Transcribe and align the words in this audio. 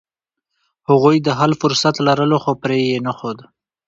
هغوی 0.89 1.17
د 1.21 1.27
حل 1.39 1.51
فرصت 1.61 1.95
لرلو، 2.07 2.37
خو 2.43 2.51
پرې 2.63 2.79
یې 2.89 2.97
نښود. 3.05 3.37